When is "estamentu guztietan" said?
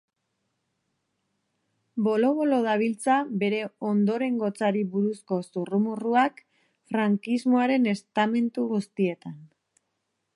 7.97-9.37